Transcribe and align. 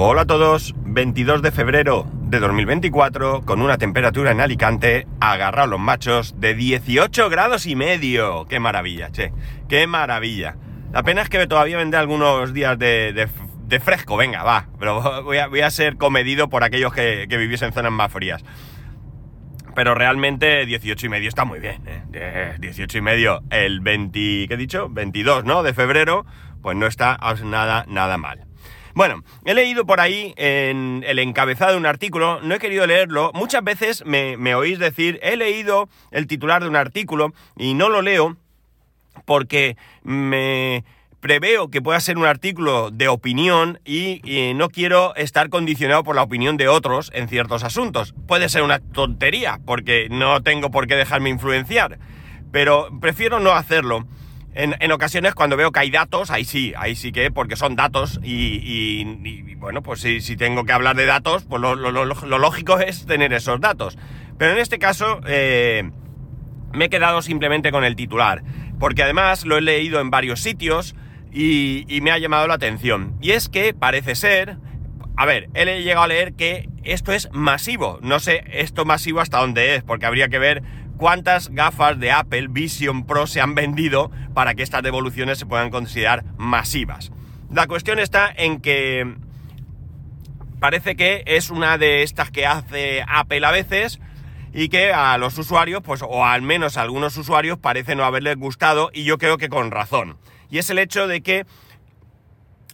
Hola 0.00 0.22
a 0.22 0.26
todos, 0.26 0.76
22 0.84 1.42
de 1.42 1.50
febrero 1.50 2.06
de 2.22 2.38
2024, 2.38 3.42
con 3.44 3.60
una 3.60 3.78
temperatura 3.78 4.30
en 4.30 4.40
Alicante, 4.40 5.08
agarrados 5.20 5.70
los 5.70 5.80
machos, 5.80 6.40
de 6.40 6.54
18 6.54 7.28
grados 7.28 7.66
y 7.66 7.74
medio. 7.74 8.46
¡Qué 8.46 8.60
maravilla, 8.60 9.10
che! 9.10 9.32
¡Qué 9.68 9.88
maravilla! 9.88 10.54
La 10.92 11.02
pena 11.02 11.22
es 11.22 11.28
que 11.28 11.44
todavía 11.48 11.78
vendré 11.78 11.98
algunos 11.98 12.54
días 12.54 12.78
de, 12.78 13.28
fresco, 13.80 14.16
venga, 14.16 14.44
va, 14.44 14.68
pero 14.78 15.24
voy 15.24 15.38
a, 15.38 15.70
ser 15.72 15.96
comedido 15.96 16.48
por 16.48 16.62
aquellos 16.62 16.92
que, 16.92 17.26
que 17.28 17.36
vivís 17.36 17.62
en 17.62 17.72
zonas 17.72 17.90
más 17.90 18.12
frías. 18.12 18.44
Pero 19.74 19.96
realmente 19.96 20.64
18 20.64 21.06
y 21.06 21.08
medio 21.08 21.28
está 21.28 21.44
muy 21.44 21.58
bien. 21.58 21.82
Eh, 22.12 22.54
18 22.60 22.98
y 22.98 23.00
medio, 23.00 23.42
el 23.50 23.80
20, 23.80 24.46
¿qué 24.46 24.54
he 24.54 24.56
dicho? 24.56 24.88
22, 24.88 25.44
¿no? 25.44 25.64
De 25.64 25.74
febrero, 25.74 26.24
pues 26.62 26.76
no 26.76 26.86
está 26.86 27.18
nada, 27.42 27.84
nada 27.88 28.16
mal. 28.16 28.47
Bueno, 28.98 29.22
he 29.44 29.54
leído 29.54 29.86
por 29.86 30.00
ahí 30.00 30.34
en 30.36 31.04
el 31.06 31.20
encabezado 31.20 31.70
de 31.70 31.78
un 31.78 31.86
artículo, 31.86 32.40
no 32.42 32.56
he 32.56 32.58
querido 32.58 32.84
leerlo, 32.84 33.30
muchas 33.32 33.62
veces 33.62 34.04
me, 34.04 34.54
oís 34.56 34.80
decir, 34.80 35.20
he 35.22 35.36
leído 35.36 35.88
el 36.10 36.26
titular 36.26 36.64
de 36.64 36.68
un 36.68 36.74
artículo 36.74 37.32
y 37.56 37.74
no 37.74 37.90
lo 37.90 38.02
leo 38.02 38.36
porque 39.24 39.76
me 40.02 40.82
preveo 41.20 41.70
que 41.70 41.80
pueda 41.80 42.00
ser 42.00 42.18
un 42.18 42.26
artículo 42.26 42.90
de 42.90 43.06
opinión 43.06 43.78
y 43.84 44.20
no 44.56 44.68
quiero 44.68 45.14
estar 45.14 45.48
condicionado 45.48 46.02
por 46.02 46.16
la 46.16 46.24
opinión 46.24 46.56
de 46.56 46.66
otros 46.66 47.12
en 47.14 47.28
ciertos 47.28 47.62
asuntos. 47.62 48.16
Puede 48.26 48.48
ser 48.48 48.62
una 48.64 48.80
tontería, 48.80 49.60
porque 49.64 50.08
no 50.10 50.42
tengo 50.42 50.72
por 50.72 50.88
qué 50.88 50.96
dejarme 50.96 51.30
influenciar, 51.30 52.00
pero 52.50 52.88
prefiero 53.00 53.38
no 53.38 53.52
hacerlo. 53.52 54.08
En, 54.60 54.90
ocasiones 54.90 55.36
cuando 55.36 55.56
veo 55.56 55.70
que 55.70 55.78
hay 55.78 55.90
datos, 55.92 56.32
ahí 56.32 56.44
sí, 56.44 56.72
ahí 56.76 56.96
sí 56.96 57.12
que, 57.12 57.30
porque 57.30 57.54
son 57.54 57.76
datos 57.76 58.18
y, 58.24 59.04
bueno, 59.54 59.84
pues 59.84 60.00
si, 60.00 60.36
tengo 60.36 60.64
que 60.64 60.72
hablar 60.72 60.96
de 60.96 61.06
datos, 61.06 61.44
pues 61.44 61.62
lo, 61.62 61.76
lógico 61.76 62.80
es 62.80 63.06
tener 63.06 63.32
esos 63.32 63.60
datos. 63.60 63.96
Pero 64.36 64.50
en 64.50 64.58
este 64.58 64.80
caso, 64.80 65.20
eh, 65.28 65.88
me 66.72 66.86
he 66.86 66.88
quedado 66.90 67.22
simplemente 67.22 67.70
con 67.70 67.84
el 67.84 67.94
titular, 67.94 68.42
porque 68.80 69.04
además 69.04 69.46
lo 69.46 69.58
he 69.58 69.60
leído 69.60 70.00
en 70.00 70.10
varios 70.10 70.40
sitios 70.40 70.96
y, 71.32 71.86
me 72.02 72.10
ha 72.10 72.18
llamado 72.18 72.48
la 72.48 72.54
atención. 72.54 73.16
Y 73.20 73.30
es 73.30 73.48
que 73.48 73.74
parece 73.74 74.16
ser, 74.16 74.56
a 75.16 75.24
ver, 75.24 75.50
he 75.54 75.66
le- 75.66 75.84
llegado 75.84 76.02
a 76.02 76.08
leer 76.08 76.34
que 76.34 76.68
esto 76.82 77.12
es 77.12 77.28
masivo. 77.30 78.00
No 78.02 78.18
sé 78.18 78.42
esto 78.50 78.84
masivo 78.84 79.20
hasta 79.20 79.38
dónde 79.38 79.76
es, 79.76 79.84
porque 79.84 80.06
habría 80.06 80.28
que 80.28 80.40
ver 80.40 80.64
cuántas 80.98 81.48
gafas 81.48 81.98
de 81.98 82.10
Apple 82.10 82.48
Vision 82.50 83.06
Pro 83.06 83.26
se 83.26 83.40
han 83.40 83.54
vendido 83.54 84.10
para 84.34 84.54
que 84.54 84.62
estas 84.62 84.82
devoluciones 84.82 85.38
se 85.38 85.46
puedan 85.46 85.70
considerar 85.70 86.24
masivas. 86.36 87.10
La 87.50 87.66
cuestión 87.66 87.98
está 87.98 88.30
en 88.36 88.60
que 88.60 89.16
parece 90.60 90.96
que 90.96 91.22
es 91.24 91.48
una 91.48 91.78
de 91.78 92.02
estas 92.02 92.30
que 92.30 92.44
hace 92.44 93.02
Apple 93.08 93.46
a 93.46 93.50
veces 93.52 94.00
y 94.52 94.68
que 94.68 94.92
a 94.92 95.16
los 95.18 95.38
usuarios, 95.38 95.82
pues, 95.82 96.02
o 96.02 96.26
al 96.26 96.42
menos 96.42 96.76
a 96.76 96.82
algunos 96.82 97.16
usuarios, 97.16 97.58
parece 97.58 97.94
no 97.94 98.04
haberles 98.04 98.36
gustado 98.36 98.90
y 98.92 99.04
yo 99.04 99.16
creo 99.16 99.38
que 99.38 99.48
con 99.48 99.70
razón. 99.70 100.18
Y 100.50 100.58
es 100.58 100.68
el 100.68 100.78
hecho 100.78 101.06
de 101.06 101.22
que 101.22 101.46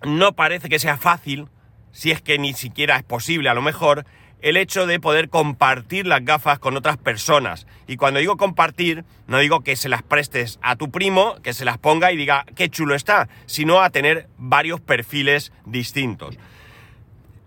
no 0.02 0.32
parece 0.32 0.68
que 0.68 0.78
sea 0.78 0.96
fácil, 0.96 1.48
si 1.92 2.10
es 2.10 2.22
que 2.22 2.38
ni 2.38 2.54
siquiera 2.54 2.96
es 2.96 3.02
posible 3.02 3.48
a 3.48 3.54
lo 3.54 3.62
mejor, 3.62 4.06
el 4.44 4.58
hecho 4.58 4.86
de 4.86 5.00
poder 5.00 5.30
compartir 5.30 6.06
las 6.06 6.22
gafas 6.22 6.58
con 6.58 6.76
otras 6.76 6.98
personas. 6.98 7.66
Y 7.86 7.96
cuando 7.96 8.20
digo 8.20 8.36
compartir, 8.36 9.06
no 9.26 9.38
digo 9.38 9.62
que 9.62 9.74
se 9.74 9.88
las 9.88 10.02
prestes 10.02 10.58
a 10.60 10.76
tu 10.76 10.90
primo, 10.90 11.36
que 11.42 11.54
se 11.54 11.64
las 11.64 11.78
ponga 11.78 12.12
y 12.12 12.16
diga 12.18 12.44
qué 12.54 12.68
chulo 12.68 12.94
está, 12.94 13.30
sino 13.46 13.80
a 13.80 13.88
tener 13.88 14.28
varios 14.36 14.82
perfiles 14.82 15.50
distintos. 15.64 16.38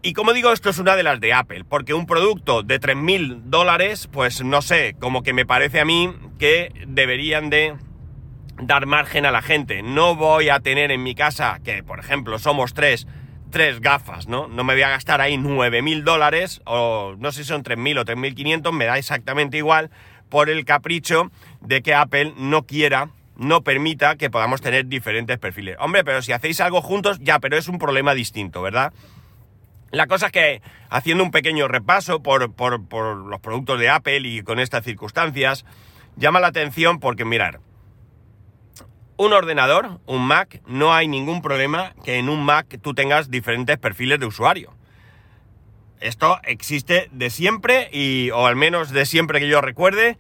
Y 0.02 0.14
como 0.14 0.34
digo, 0.34 0.52
esto 0.52 0.72
es 0.72 0.80
una 0.80 0.96
de 0.96 1.04
las 1.04 1.20
de 1.20 1.34
Apple, 1.34 1.66
porque 1.66 1.94
un 1.94 2.08
producto 2.08 2.64
de 2.64 2.82
3.000 2.82 3.42
dólares, 3.44 4.10
pues 4.12 4.44
no 4.44 4.64
sé, 4.64 4.96
como 5.00 5.22
que 5.22 5.34
me 5.34 5.46
parece 5.46 5.80
a 5.80 5.86
mí 5.86 6.12
que 6.40 6.72
deberían 6.88 7.52
de 7.52 7.76
dar 8.60 8.88
margen 8.88 9.28
a 9.28 9.32
la 9.32 9.44
gente. 9.44 9.84
No 9.84 10.16
voy 10.16 10.50
a 10.50 10.62
tener 10.62 10.92
en 10.92 11.04
mi 11.04 11.14
casa, 11.14 11.60
que 11.64 11.84
por 11.84 12.00
ejemplo 12.00 12.40
somos 12.40 12.74
tres, 12.74 13.06
tres 13.52 13.80
gafas, 13.82 14.28
¿no? 14.28 14.48
No 14.48 14.64
me 14.64 14.74
voy 14.74 14.84
a 14.84 14.90
gastar 14.90 15.22
ahí 15.22 15.36
9.000 15.38 16.04
dólares, 16.04 16.62
o 16.66 17.16
no 17.18 17.32
sé 17.32 17.44
si 17.44 17.48
son 17.50 17.64
3.000 17.64 18.00
o 18.00 18.06
3.500, 18.06 18.72
me 18.74 18.86
da 18.86 18.98
exactamente 18.98 19.58
igual, 19.58 19.90
por 20.30 20.50
el 20.50 20.66
capricho 20.66 21.32
de 21.62 21.82
que 21.82 21.94
Apple 21.96 22.34
no 22.38 22.64
quiera, 22.64 23.10
no 23.38 23.62
permita 23.64 24.16
que 24.16 24.30
podamos 24.30 24.62
tener 24.62 24.88
diferentes 24.88 25.38
perfiles. 25.38 25.78
Hombre, 25.80 26.04
pero 26.04 26.22
si 26.22 26.32
hacéis 26.34 26.60
algo 26.60 26.82
juntos, 26.82 27.20
ya, 27.22 27.40
pero 27.40 27.58
es 27.58 27.68
un 27.68 27.78
problema 27.80 28.14
distinto, 28.14 28.62
¿verdad? 28.62 28.92
La 29.92 30.08
cosa 30.08 30.26
es 30.26 30.32
que, 30.34 30.62
haciendo 30.90 31.24
un 31.24 31.32
pequeño 31.32 31.68
repaso 31.70 32.22
por, 32.22 32.52
por- 32.54 32.86
por 32.88 33.16
los 33.16 33.40
productos 33.40 33.80
de 33.80 33.90
Apple 33.90 34.20
y 34.28 34.42
con 34.42 34.60
estas 34.60 34.84
circunstancias, 34.84 35.66
llama 36.18 36.42
la 36.42 36.48
atención 36.48 37.00
porque, 37.00 37.24
mirar, 37.24 37.60
un 39.18 39.34
ordenador, 39.34 40.00
un 40.06 40.26
Mac, 40.26 40.62
no 40.68 40.94
hay 40.94 41.08
ningún 41.08 41.42
problema 41.42 41.94
que 42.06 42.18
en 42.18 42.30
un 42.30 42.44
Mac 42.44 42.80
tú 42.82 42.94
tengas 42.94 43.30
diferentes 43.30 43.78
perfiles 43.78 44.20
de 44.20 44.28
usuario. 44.28 44.74
Esto 46.00 46.40
existe 46.44 47.10
de 47.12 47.32
siempre, 47.32 47.90
y, 47.92 48.30
o 48.30 48.46
al 48.46 48.56
menos 48.56 48.92
de 48.92 49.06
siempre 49.06 49.40
que 49.40 49.48
yo 49.48 49.62
recuerde, 49.62 50.18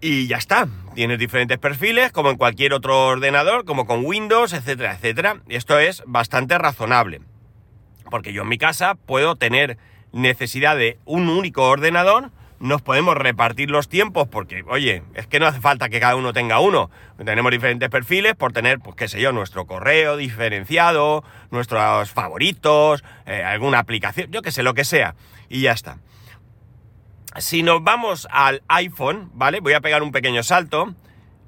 y 0.00 0.26
ya 0.26 0.38
está. 0.38 0.66
Tienes 0.94 1.18
diferentes 1.18 1.58
perfiles, 1.58 2.12
como 2.12 2.30
en 2.30 2.38
cualquier 2.38 2.72
otro 2.72 3.08
ordenador, 3.08 3.66
como 3.66 3.86
con 3.86 4.04
Windows, 4.04 4.54
etcétera, 4.54 4.94
etcétera. 4.94 5.42
Esto 5.48 5.78
es 5.78 6.02
bastante 6.06 6.56
razonable. 6.56 7.20
Porque 8.10 8.32
yo 8.32 8.42
en 8.42 8.48
mi 8.48 8.56
casa 8.56 8.94
puedo 8.94 9.36
tener 9.36 9.76
necesidad 10.12 10.76
de 10.76 10.98
un 11.04 11.28
único 11.28 11.68
ordenador, 11.68 12.30
nos 12.58 12.82
podemos 12.82 13.16
repartir 13.16 13.70
los 13.70 13.88
tiempos 13.88 14.28
porque, 14.28 14.64
oye, 14.68 15.02
es 15.14 15.26
que 15.26 15.40
no 15.40 15.46
hace 15.46 15.60
falta 15.60 15.88
que 15.88 16.00
cada 16.00 16.16
uno 16.16 16.32
tenga 16.32 16.60
uno. 16.60 16.90
Tenemos 17.24 17.52
diferentes 17.52 17.88
perfiles 17.88 18.34
por 18.34 18.52
tener, 18.52 18.78
pues 18.80 18.96
qué 18.96 19.08
sé 19.08 19.20
yo, 19.20 19.32
nuestro 19.32 19.66
correo 19.66 20.16
diferenciado, 20.16 21.24
nuestros 21.50 22.10
favoritos, 22.10 23.04
eh, 23.26 23.42
alguna 23.42 23.78
aplicación, 23.78 24.30
yo 24.30 24.42
qué 24.42 24.52
sé, 24.52 24.62
lo 24.62 24.74
que 24.74 24.84
sea. 24.84 25.14
Y 25.48 25.62
ya 25.62 25.72
está. 25.72 25.98
Si 27.38 27.62
nos 27.62 27.84
vamos 27.84 28.26
al 28.30 28.62
iPhone, 28.68 29.30
¿vale? 29.34 29.60
Voy 29.60 29.74
a 29.74 29.80
pegar 29.80 30.02
un 30.02 30.10
pequeño 30.12 30.42
salto. 30.42 30.94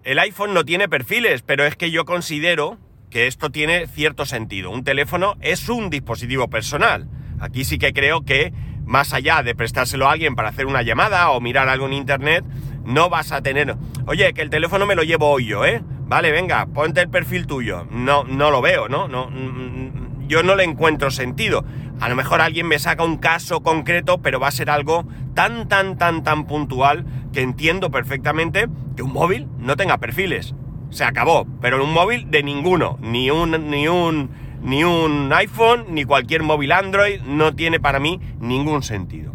El 0.05 0.19
iPhone 0.19 0.53
no 0.53 0.65
tiene 0.65 0.89
perfiles, 0.89 1.43
pero 1.43 1.65
es 1.65 1.77
que 1.77 1.91
yo 1.91 2.05
considero 2.05 2.79
que 3.11 3.27
esto 3.27 3.51
tiene 3.51 3.87
cierto 3.87 4.27
sentido. 4.27 4.71
Un 4.71 4.85
teléfono 4.85 5.37
es 5.41 5.69
un 5.69 5.89
dispositivo 5.89 6.49
personal. 6.49 7.09
Aquí 7.41 7.65
sí 7.65 7.79
que 7.79 7.93
creo 7.93 8.23
que, 8.23 8.53
más 8.89 9.13
allá 9.13 9.43
de 9.43 9.55
prestárselo 9.55 10.09
a 10.09 10.13
alguien 10.13 10.35
para 10.35 10.49
hacer 10.49 10.67
una 10.67 10.83
llamada 10.83 11.31
o 11.31 11.41
mirar 11.41 11.69
algo 11.69 11.87
en 11.87 11.93
internet, 11.93 12.45
no 12.85 13.11
vas 13.11 13.33
a 13.33 13.43
tener. 13.43 13.77
Oye, 14.07 14.33
que 14.33 14.43
el 14.43 14.51
teléfono 14.51 14.87
me 14.87 14.95
lo 14.95 15.03
llevo 15.03 15.31
hoy 15.31 15.45
yo, 15.45 15.65
¿eh? 15.67 15.83
Vale, 16.07 16.33
venga, 16.33 16.65
ponte 16.67 17.03
el 17.03 17.11
perfil 17.11 17.47
tuyo. 17.47 17.87
No, 17.91 18.25
no 18.25 18.51
lo 18.51 18.63
veo, 18.63 18.89
¿no? 18.89 19.07
no 19.07 19.29
mm, 19.29 20.27
yo 20.27 20.43
no 20.43 20.57
le 20.57 20.65
encuentro 20.65 21.11
sentido. 21.11 21.65
A 22.01 22.09
lo 22.09 22.17
mejor 22.17 22.41
alguien 22.41 22.67
me 22.67 22.79
saca 22.79 23.03
un 23.03 23.19
caso 23.19 23.63
concreto, 23.63 24.19
pero 24.23 24.41
va 24.41 24.49
a 24.49 24.53
ser 24.53 24.71
algo 24.71 25.07
tan, 25.35 25.69
tan, 25.69 25.99
tan, 25.99 26.23
tan 26.23 26.47
puntual 26.47 27.05
que 27.33 27.43
entiendo 27.43 27.91
perfectamente 27.91 28.69
que 28.97 29.03
un 29.03 29.13
móvil 29.13 29.49
no 29.59 29.77
tenga 29.77 29.99
perfiles. 29.99 30.55
Se 30.91 31.05
acabó. 31.05 31.47
Pero 31.61 31.77
en 31.77 31.83
un 31.83 31.93
móvil 31.93 32.31
de 32.31 32.43
ninguno. 32.43 32.99
Ni 33.03 33.31
un, 33.31 33.71
ni 33.71 33.89
un, 33.89 34.31
ni 34.63 34.85
un 34.85 35.33
iPhone, 35.33 35.87
ni 35.91 36.05
cualquier 36.05 36.43
móvil 36.43 36.73
Android. 36.73 37.21
No 37.23 37.55
tiene 37.55 37.81
para 37.81 38.01
mí 38.01 38.21
ningún 38.41 38.83
sentido. 38.83 39.33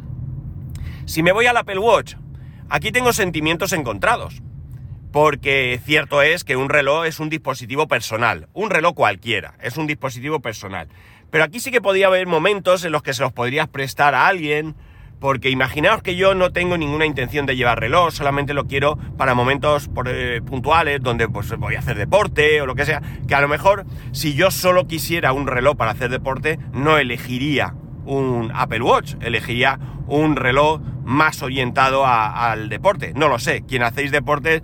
Si 1.06 1.24
me 1.24 1.32
voy 1.32 1.46
al 1.46 1.58
Apple 1.58 1.80
Watch, 1.80 2.16
aquí 2.70 2.92
tengo 2.92 3.14
sentimientos 3.14 3.74
encontrados. 3.74 4.42
Porque 5.12 5.80
cierto 5.86 6.24
es 6.24 6.44
que 6.44 6.56
un 6.56 6.70
reloj 6.70 7.06
es 7.06 7.20
un 7.20 7.30
dispositivo 7.30 7.88
personal. 7.88 8.48
Un 8.54 8.72
reloj 8.72 8.96
cualquiera. 8.96 9.54
Es 9.62 9.78
un 9.78 9.86
dispositivo 9.86 10.40
personal. 10.40 10.88
Pero 11.30 11.44
aquí 11.44 11.60
sí 11.60 11.72
que 11.72 11.82
podría 11.82 12.08
haber 12.08 12.26
momentos 12.26 12.84
en 12.84 12.92
los 12.92 13.04
que 13.04 13.14
se 13.14 13.22
los 13.22 13.32
podrías 13.32 13.68
prestar 13.68 14.16
a 14.16 14.28
alguien. 14.28 14.76
Porque 15.24 15.50
imaginaos 15.50 16.02
que 16.02 16.18
yo 16.18 16.36
no 16.36 16.52
tengo 16.52 16.78
ninguna 16.78 17.06
intención 17.06 17.46
de 17.46 17.56
llevar 17.56 17.80
reloj, 17.80 18.12
solamente 18.12 18.54
lo 18.54 18.66
quiero 18.66 18.98
para 19.16 19.34
momentos 19.34 19.90
eh, 20.06 20.42
puntuales 20.46 21.02
donde 21.02 21.30
pues, 21.30 21.58
voy 21.58 21.76
a 21.76 21.80
hacer 21.80 21.98
deporte 21.98 22.60
o 22.62 22.66
lo 22.66 22.76
que 22.76 22.84
sea. 22.84 23.02
Que 23.26 23.34
a 23.34 23.40
lo 23.40 23.48
mejor 23.48 23.86
si 24.12 24.34
yo 24.34 24.52
solo 24.52 24.86
quisiera 24.86 25.32
un 25.32 25.48
reloj 25.48 25.78
para 25.78 25.92
hacer 25.92 26.10
deporte, 26.10 26.60
no 26.74 26.98
elegiría 26.98 27.74
un 28.06 28.52
Apple 28.54 28.82
Watch, 28.82 29.16
elegiría 29.22 29.80
un 30.08 30.36
reloj 30.36 30.82
más 31.04 31.42
orientado 31.42 32.06
al 32.06 32.70
deporte. 32.70 33.14
No 33.16 33.28
lo 33.28 33.40
sé, 33.40 33.64
quien 33.68 33.84
hacéis 33.84 34.12
deporte 34.12 34.62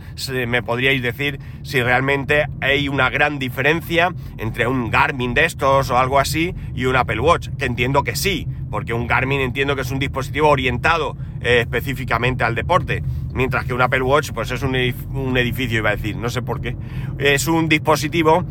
me 0.47 0.63
podríais 0.63 1.01
decir 1.01 1.39
si 1.63 1.81
realmente 1.81 2.45
hay 2.61 2.87
una 2.87 3.09
gran 3.09 3.39
diferencia 3.39 4.13
entre 4.37 4.67
un 4.67 4.89
Garmin 4.89 5.33
de 5.33 5.45
estos 5.45 5.89
o 5.89 5.97
algo 5.97 6.19
así 6.19 6.55
y 6.73 6.85
un 6.85 6.95
Apple 6.95 7.19
Watch, 7.19 7.49
que 7.57 7.65
entiendo 7.65 8.03
que 8.03 8.15
sí, 8.15 8.47
porque 8.69 8.93
un 8.93 9.07
Garmin 9.07 9.41
entiendo 9.41 9.75
que 9.75 9.81
es 9.81 9.91
un 9.91 9.99
dispositivo 9.99 10.49
orientado 10.49 11.17
eh, 11.41 11.59
específicamente 11.61 12.43
al 12.43 12.55
deporte, 12.55 13.03
mientras 13.33 13.65
que 13.65 13.73
un 13.73 13.81
Apple 13.81 14.01
Watch 14.01 14.31
pues 14.31 14.51
es 14.51 14.63
un 14.63 14.75
edificio, 14.75 15.79
iba 15.79 15.89
a 15.89 15.95
decir, 15.95 16.15
no 16.15 16.29
sé 16.29 16.41
por 16.41 16.61
qué, 16.61 16.75
es 17.17 17.47
un 17.47 17.67
dispositivo 17.67 18.45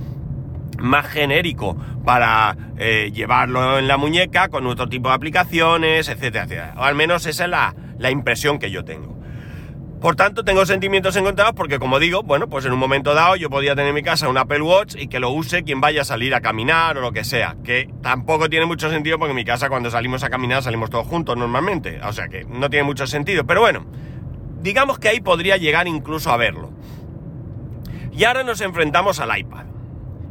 más 0.78 1.06
genérico 1.06 1.76
para 2.04 2.56
eh, 2.78 3.10
llevarlo 3.12 3.78
en 3.78 3.88
la 3.88 3.96
muñeca 3.96 4.48
con 4.48 4.66
otro 4.66 4.88
tipo 4.88 5.08
de 5.08 5.14
aplicaciones, 5.14 6.08
etcétera, 6.08 6.44
etcétera. 6.44 6.74
O 6.78 6.84
al 6.84 6.94
menos 6.94 7.26
esa 7.26 7.44
es 7.44 7.50
la, 7.50 7.74
la 7.98 8.10
impresión 8.10 8.58
que 8.58 8.70
yo 8.70 8.84
tengo. 8.84 9.18
Por 10.00 10.14
tanto, 10.14 10.44
tengo 10.44 10.64
sentimientos 10.64 11.16
encontrados 11.16 11.54
porque, 11.56 11.80
como 11.80 11.98
digo, 11.98 12.22
bueno, 12.22 12.48
pues 12.48 12.64
en 12.64 12.72
un 12.72 12.78
momento 12.78 13.14
dado 13.14 13.34
yo 13.34 13.50
podía 13.50 13.74
tener 13.74 13.88
en 13.88 13.94
mi 13.96 14.02
casa 14.02 14.28
un 14.28 14.38
Apple 14.38 14.62
Watch 14.62 14.94
y 14.96 15.08
que 15.08 15.18
lo 15.18 15.30
use 15.30 15.64
quien 15.64 15.80
vaya 15.80 16.02
a 16.02 16.04
salir 16.04 16.36
a 16.36 16.40
caminar 16.40 16.96
o 16.98 17.00
lo 17.00 17.10
que 17.10 17.24
sea. 17.24 17.56
Que 17.64 17.90
tampoco 18.00 18.48
tiene 18.48 18.64
mucho 18.64 18.90
sentido 18.90 19.18
porque 19.18 19.30
en 19.30 19.36
mi 19.36 19.44
casa 19.44 19.68
cuando 19.68 19.90
salimos 19.90 20.22
a 20.22 20.30
caminar 20.30 20.62
salimos 20.62 20.90
todos 20.90 21.06
juntos 21.06 21.36
normalmente. 21.36 22.00
O 22.04 22.12
sea 22.12 22.28
que 22.28 22.44
no 22.44 22.70
tiene 22.70 22.84
mucho 22.84 23.08
sentido. 23.08 23.44
Pero 23.44 23.60
bueno, 23.60 23.86
digamos 24.60 25.00
que 25.00 25.08
ahí 25.08 25.20
podría 25.20 25.56
llegar 25.56 25.88
incluso 25.88 26.30
a 26.30 26.36
verlo. 26.36 26.70
Y 28.12 28.22
ahora 28.22 28.44
nos 28.44 28.60
enfrentamos 28.60 29.18
al 29.18 29.36
iPad. 29.36 29.64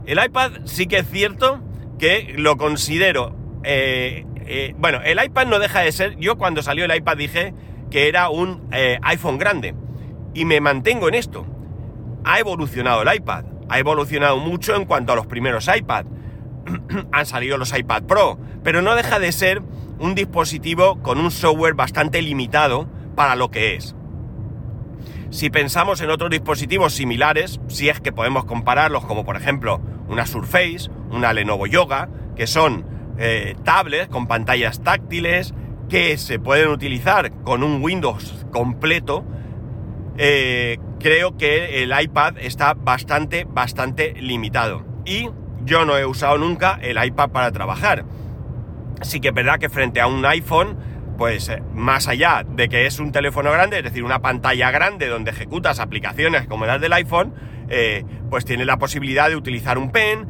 El 0.08 0.24
iPad 0.24 0.52
sí 0.64 0.88
que 0.88 1.00
es 1.00 1.10
cierto 1.10 1.62
que 2.00 2.34
lo 2.38 2.56
considero... 2.58 3.36
Eh, 3.64 4.26
eh, 4.46 4.74
bueno, 4.78 5.02
el 5.04 5.22
iPad 5.22 5.48
no 5.48 5.60
deja 5.60 5.82
de 5.82 5.92
ser... 5.92 6.16
Yo 6.16 6.38
cuando 6.38 6.64
salió 6.64 6.86
el 6.86 6.96
iPad 6.96 7.18
dije 7.18 7.54
que 7.92 8.08
era 8.08 8.30
un 8.30 8.70
eh, 8.72 9.00
iPhone 9.04 9.38
grande. 9.38 9.76
Y 10.34 10.46
me 10.46 10.62
mantengo 10.62 11.10
en 11.10 11.16
esto. 11.16 11.46
Ha 12.24 12.40
evolucionado 12.40 13.02
el 13.02 13.14
iPad. 13.14 13.44
Ha 13.68 13.80
evolucionado 13.80 14.38
mucho 14.38 14.78
en 14.78 14.86
cuanto 14.86 15.12
a 15.12 15.18
los 15.18 15.28
primeros 15.28 15.68
iPad. 15.68 16.06
Han 17.12 17.26
salido 17.26 17.58
los 17.58 17.78
iPad 17.78 18.04
Pro. 18.04 18.40
Pero 18.64 18.82
no 18.82 18.96
deja 18.96 19.20
de 19.20 19.34
ser 19.34 19.62
un 20.00 20.16
dispositivo 20.16 21.02
con 21.02 21.20
un 21.20 21.32
software 21.32 21.74
bastante 21.74 22.22
limitado 22.22 22.88
para 23.14 23.36
lo 23.36 23.52
que 23.52 23.76
es. 23.76 23.97
Si 25.30 25.50
pensamos 25.50 26.00
en 26.02 26.10
otros 26.10 26.30
dispositivos 26.30 26.94
similares, 26.94 27.60
si 27.68 27.90
es 27.90 28.00
que 28.00 28.14
podemos 28.14 28.46
compararlos 28.46 29.06
como 29.06 29.26
por 29.26 29.36
ejemplo 29.36 29.82
una 30.08 30.26
Surface, 30.26 30.90
una 31.12 31.34
Lenovo 31.34 31.68
Yoga, 31.68 32.10
que 32.36 32.48
son 32.48 32.86
eh, 33.18 33.56
tablets 33.64 34.08
con 34.08 34.28
pantallas 34.28 34.82
táctiles, 34.82 35.54
que 35.90 36.18
se 36.18 36.40
pueden 36.40 36.70
utilizar 36.70 37.32
con 37.44 37.64
un 37.64 37.84
Windows 37.84 38.46
completo, 38.52 39.26
eh, 40.18 40.80
creo 41.00 41.38
que 41.38 41.84
el 41.84 41.94
iPad 42.00 42.38
está 42.40 42.74
bastante, 42.74 43.46
bastante 43.46 44.14
limitado. 44.14 44.86
Y 45.06 45.30
yo 45.64 45.86
no 45.86 45.98
he 45.98 46.06
usado 46.06 46.38
nunca 46.38 46.80
el 46.82 47.04
iPad 47.04 47.30
para 47.30 47.52
trabajar. 47.52 48.06
Sí 49.02 49.20
que 49.20 49.30
es 49.30 49.34
verdad 49.34 49.60
que 49.60 49.70
frente 49.70 50.00
a 50.00 50.08
un 50.08 50.26
iPhone, 50.26 50.78
pues 51.18 51.50
eh, 51.50 51.62
más 51.74 52.08
allá 52.08 52.46
de 52.48 52.70
que 52.70 52.86
es 52.86 53.00
un 53.00 53.12
teléfono 53.12 53.52
grande, 53.52 53.78
es 53.78 53.84
decir, 53.84 54.04
una 54.04 54.20
pantalla 54.20 54.72
grande 54.72 55.08
donde 55.08 55.32
ejecutas 55.32 55.80
aplicaciones 55.80 56.48
como 56.48 56.66
las 56.66 56.80
del 56.80 56.94
iPhone, 56.94 57.34
eh, 57.70 58.06
pues 58.30 58.46
tiene 58.46 58.66
la 58.66 58.78
posibilidad 58.78 59.30
de 59.30 59.36
utilizar 59.36 59.78
un 59.78 59.92
pen, 59.92 60.28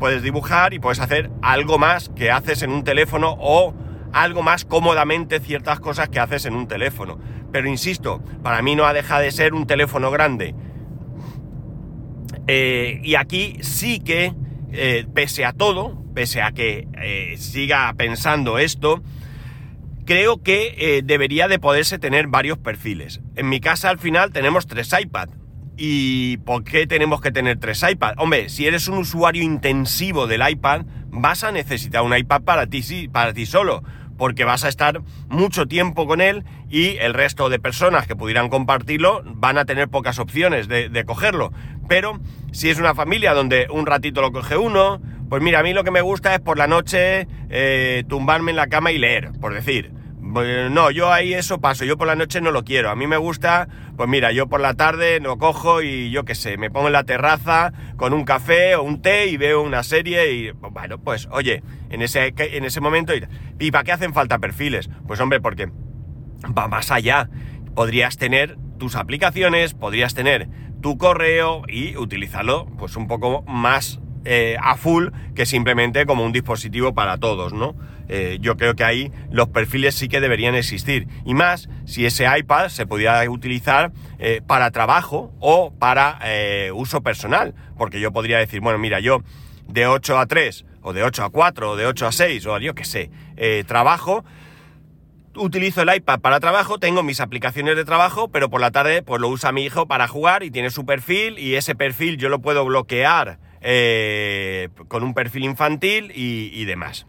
puedes 0.00 0.24
dibujar 0.24 0.74
y 0.74 0.80
puedes 0.80 0.98
hacer 0.98 1.30
algo 1.40 1.78
más 1.78 2.08
que 2.16 2.32
haces 2.32 2.64
en 2.64 2.72
un 2.72 2.82
teléfono 2.82 3.36
o 3.38 3.72
algo 4.12 4.42
más 4.42 4.64
cómodamente 4.64 5.40
ciertas 5.40 5.80
cosas 5.80 6.08
que 6.08 6.20
haces 6.20 6.46
en 6.46 6.54
un 6.54 6.68
teléfono. 6.68 7.18
Pero 7.50 7.68
insisto, 7.68 8.22
para 8.42 8.62
mí 8.62 8.74
no 8.74 8.86
ha 8.86 8.92
dejado 8.92 9.22
de 9.22 9.30
ser 9.30 9.54
un 9.54 9.66
teléfono 9.66 10.10
grande. 10.10 10.54
Eh, 12.46 13.00
y 13.02 13.14
aquí 13.14 13.56
sí 13.60 14.00
que, 14.00 14.34
eh, 14.72 15.06
pese 15.14 15.44
a 15.44 15.52
todo, 15.52 16.02
pese 16.14 16.42
a 16.42 16.52
que 16.52 16.88
eh, 17.00 17.36
siga 17.38 17.92
pensando 17.96 18.58
esto, 18.58 19.02
creo 20.04 20.42
que 20.42 21.02
debería 21.04 21.48
de 21.48 21.58
poderse 21.58 21.98
tener 21.98 22.26
varios 22.28 22.58
perfiles. 22.58 23.20
En 23.36 23.48
mi 23.48 23.60
casa 23.60 23.90
al 23.90 23.98
final 23.98 24.32
tenemos 24.32 24.66
tres 24.66 24.94
iPad. 24.98 25.28
¿Y 25.76 26.36
por 26.38 26.64
qué 26.64 26.86
tenemos 26.86 27.20
que 27.20 27.32
tener 27.32 27.58
tres 27.58 27.82
iPad? 27.88 28.14
Hombre, 28.18 28.48
si 28.48 28.66
eres 28.66 28.88
un 28.88 28.98
usuario 28.98 29.42
intensivo 29.42 30.26
del 30.26 30.48
iPad, 30.48 30.82
vas 31.10 31.44
a 31.44 31.52
necesitar 31.52 32.02
un 32.02 32.16
iPad 32.16 32.42
para 32.42 32.66
ti, 32.66 33.08
para 33.08 33.32
ti 33.32 33.46
solo 33.46 33.82
porque 34.22 34.44
vas 34.44 34.62
a 34.62 34.68
estar 34.68 35.02
mucho 35.28 35.66
tiempo 35.66 36.06
con 36.06 36.20
él 36.20 36.44
y 36.70 36.96
el 36.98 37.12
resto 37.12 37.48
de 37.48 37.58
personas 37.58 38.06
que 38.06 38.14
pudieran 38.14 38.50
compartirlo 38.50 39.22
van 39.24 39.58
a 39.58 39.64
tener 39.64 39.88
pocas 39.88 40.20
opciones 40.20 40.68
de, 40.68 41.04
cogerlo. 41.04 41.52
Pero 41.88 42.20
si 42.52 42.70
es 42.70 42.78
una 42.78 42.94
familia 42.94 43.34
donde 43.34 43.66
un 43.68 43.84
ratito 43.84 44.20
lo 44.20 44.30
coge 44.30 44.56
uno, 44.56 45.00
pues 45.32 45.40
mira, 45.42 45.60
a 45.60 45.62
mí 45.62 45.72
lo 45.72 45.82
que 45.82 45.90
me 45.90 46.02
gusta 46.02 46.34
es 46.34 46.40
por 46.40 46.58
la 46.58 46.66
noche 46.66 47.26
eh, 47.48 48.04
tumbarme 48.06 48.50
en 48.50 48.56
la 48.58 48.66
cama 48.66 48.92
y 48.92 48.98
leer, 48.98 49.32
por 49.40 49.54
decir. 49.54 49.90
No, 50.20 50.90
yo 50.90 51.10
ahí 51.10 51.32
eso 51.32 51.58
paso, 51.58 51.86
yo 51.86 51.96
por 51.96 52.06
la 52.06 52.16
noche 52.16 52.42
no 52.42 52.50
lo 52.50 52.64
quiero. 52.64 52.90
A 52.90 52.96
mí 52.96 53.06
me 53.06 53.16
gusta, 53.16 53.66
pues 53.96 54.10
mira, 54.10 54.30
yo 54.32 54.50
por 54.50 54.60
la 54.60 54.74
tarde 54.74 55.20
lo 55.20 55.38
cojo 55.38 55.80
y 55.80 56.10
yo 56.10 56.26
qué 56.26 56.34
sé, 56.34 56.58
me 56.58 56.70
pongo 56.70 56.88
en 56.88 56.92
la 56.92 57.04
terraza 57.04 57.72
con 57.96 58.12
un 58.12 58.26
café 58.26 58.76
o 58.76 58.82
un 58.82 59.00
té 59.00 59.28
y 59.28 59.38
veo 59.38 59.62
una 59.62 59.82
serie 59.84 60.32
y 60.32 60.50
bueno, 60.50 60.98
pues 60.98 61.26
oye, 61.30 61.62
en 61.88 62.02
ese, 62.02 62.34
en 62.36 62.64
ese 62.66 62.82
momento... 62.82 63.14
¿Y 63.58 63.70
para 63.70 63.84
qué 63.84 63.92
hacen 63.92 64.12
falta 64.12 64.38
perfiles? 64.38 64.90
Pues 65.06 65.18
hombre, 65.18 65.40
porque 65.40 65.70
va 66.46 66.68
más 66.68 66.90
allá. 66.90 67.30
Podrías 67.74 68.18
tener 68.18 68.58
tus 68.78 68.96
aplicaciones, 68.96 69.72
podrías 69.72 70.12
tener 70.12 70.50
tu 70.82 70.98
correo 70.98 71.62
y 71.68 71.96
utilizarlo 71.96 72.66
pues 72.76 72.96
un 72.96 73.06
poco 73.06 73.44
más 73.44 74.01
eh, 74.24 74.56
a 74.60 74.76
full 74.76 75.08
que 75.34 75.46
simplemente 75.46 76.06
como 76.06 76.24
un 76.24 76.32
dispositivo 76.32 76.94
para 76.94 77.18
todos, 77.18 77.52
¿no? 77.52 77.74
Eh, 78.08 78.38
yo 78.40 78.56
creo 78.56 78.74
que 78.74 78.84
ahí 78.84 79.12
los 79.30 79.48
perfiles 79.48 79.94
sí 79.94 80.08
que 80.08 80.20
deberían 80.20 80.54
existir. 80.54 81.08
Y 81.24 81.34
más 81.34 81.68
si 81.86 82.06
ese 82.06 82.26
iPad 82.38 82.68
se 82.68 82.86
pudiera 82.86 83.28
utilizar 83.30 83.92
eh, 84.18 84.40
para 84.46 84.70
trabajo 84.70 85.32
o 85.40 85.72
para 85.72 86.18
uso 86.74 87.02
personal. 87.02 87.54
Porque 87.76 88.00
yo 88.00 88.12
podría 88.12 88.38
decir, 88.38 88.60
bueno, 88.60 88.78
mira, 88.78 89.00
yo 89.00 89.22
de 89.66 89.86
8 89.86 90.18
a 90.18 90.26
3, 90.26 90.64
o 90.82 90.92
de 90.92 91.02
8 91.02 91.24
a 91.24 91.30
4, 91.30 91.70
o 91.70 91.76
de 91.76 91.86
8 91.86 92.06
a 92.06 92.12
6, 92.12 92.46
o 92.46 92.58
yo 92.58 92.74
qué 92.74 92.84
sé, 92.84 93.10
trabajo 93.66 94.24
utilizo 95.34 95.82
el 95.82 95.94
iPad 95.94 96.20
para 96.20 96.40
trabajo, 96.40 96.78
tengo 96.78 97.02
mis 97.02 97.20
aplicaciones 97.20 97.76
de 97.76 97.84
trabajo, 97.84 98.28
pero 98.28 98.50
por 98.50 98.60
la 98.60 98.70
tarde 98.70 99.02
pues 99.02 99.20
lo 99.20 99.28
usa 99.28 99.52
mi 99.52 99.64
hijo 99.64 99.86
para 99.86 100.08
jugar 100.08 100.42
y 100.42 100.50
tiene 100.50 100.70
su 100.70 100.84
perfil 100.84 101.38
y 101.38 101.54
ese 101.54 101.74
perfil 101.74 102.18
yo 102.18 102.28
lo 102.28 102.40
puedo 102.40 102.64
bloquear 102.64 103.38
eh, 103.64 104.70
con 104.88 105.04
un 105.04 105.14
perfil 105.14 105.44
infantil 105.44 106.10
y, 106.14 106.64
demás. 106.64 107.06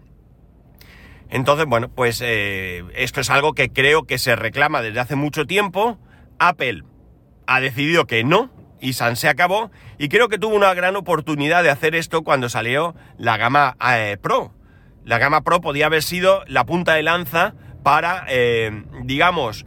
Entonces, 1.30 1.66
bueno, 1.66 1.90
pues 1.90 2.22
eh, 2.24 2.84
esto 2.94 3.22
es 3.22 3.32
algo 3.32 3.54
que 3.54 3.70
creo 3.70 4.04
que 4.04 4.20
se 4.20 4.36
reclama 4.36 4.84
desde 4.84 5.00
hace 5.00 5.16
mucho 5.16 5.46
tiempo. 5.46 5.98
Apple 6.38 6.84
ha 7.48 7.60
decidido 7.60 8.06
que 8.06 8.24
no 8.24 8.52
y 8.80 8.94
San 8.94 9.16
se 9.16 9.30
acabó 9.30 9.72
y 9.98 10.10
creo 10.10 10.30
que 10.30 10.38
tuvo 10.38 10.56
una 10.56 10.74
gran 10.76 10.96
oportunidad 10.96 11.64
de 11.64 11.72
hacer 11.72 11.96
esto 11.96 12.24
cuando 12.24 12.50
salió 12.50 12.94
la 13.18 13.38
gama 13.38 13.76
eh, 13.96 14.18
Pro. 14.22 14.54
La 15.06 15.18
gama 15.18 15.42
Pro 15.42 15.60
podía 15.60 15.88
haber 15.88 16.04
sido 16.04 16.44
la 16.46 16.66
punta 16.66 16.94
de 16.94 17.02
lanza 17.02 17.56
para, 17.84 18.26
digamos, 19.04 19.66